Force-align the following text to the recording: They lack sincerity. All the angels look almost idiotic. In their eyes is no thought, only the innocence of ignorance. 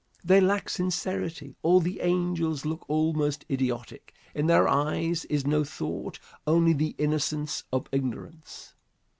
They 0.23 0.41
lack 0.41 0.67
sincerity. 0.67 1.57
All 1.61 1.79
the 1.79 1.99
angels 1.99 2.65
look 2.65 2.89
almost 2.89 3.45
idiotic. 3.51 4.15
In 4.33 4.47
their 4.47 4.67
eyes 4.67 5.25
is 5.25 5.45
no 5.45 5.63
thought, 5.63 6.17
only 6.47 6.73
the 6.73 6.95
innocence 6.97 7.65
of 7.71 7.85
ignorance. 7.91 8.73